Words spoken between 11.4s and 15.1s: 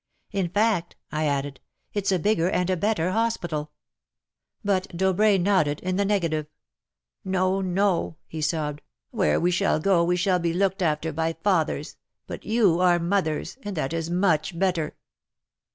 fathers,— but you are mothers, and that is much better."